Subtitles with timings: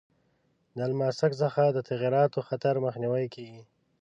[0.75, 3.61] د الماسک څخه د تعمیراتو خطر مخنیوی کیږي.